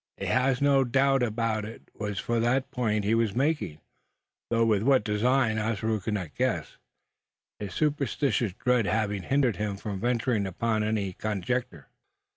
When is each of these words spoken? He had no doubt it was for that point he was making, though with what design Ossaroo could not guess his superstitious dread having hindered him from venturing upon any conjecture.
He 0.17 0.25
had 0.25 0.63
no 0.63 0.83
doubt 0.83 1.21
it 1.21 1.89
was 1.93 2.17
for 2.17 2.39
that 2.39 2.71
point 2.71 3.05
he 3.05 3.13
was 3.13 3.35
making, 3.35 3.81
though 4.49 4.65
with 4.65 4.81
what 4.81 5.03
design 5.03 5.59
Ossaroo 5.59 5.99
could 5.99 6.15
not 6.15 6.33
guess 6.33 6.77
his 7.59 7.75
superstitious 7.75 8.53
dread 8.53 8.87
having 8.87 9.21
hindered 9.21 9.57
him 9.57 9.77
from 9.77 9.99
venturing 9.99 10.47
upon 10.47 10.81
any 10.83 11.13
conjecture. 11.13 11.85